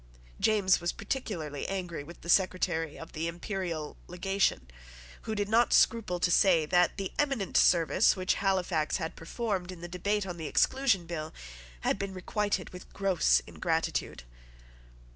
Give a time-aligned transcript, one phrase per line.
[0.39, 4.67] James was particularly angry with the secretary of the imperial legation,
[5.25, 9.81] who did not scruple to say that the eminent service which Halifax had performed in
[9.81, 11.31] the debate on the Exclusion Bill
[11.81, 14.23] had been requited with gross ingratitude.